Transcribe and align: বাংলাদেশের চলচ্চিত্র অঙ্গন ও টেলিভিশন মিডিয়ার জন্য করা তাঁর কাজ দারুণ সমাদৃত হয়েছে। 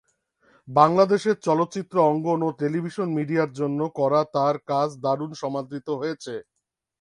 বাংলাদেশের 0.67 1.35
চলচ্চিত্র 1.47 1.95
অঙ্গন 2.09 2.39
ও 2.47 2.49
টেলিভিশন 2.61 3.07
মিডিয়ার 3.17 3.51
জন্য 3.59 3.79
করা 3.99 4.21
তাঁর 4.35 4.55
কাজ 4.71 4.89
দারুণ 5.03 5.31
সমাদৃত 5.41 5.87
হয়েছে। 6.01 6.33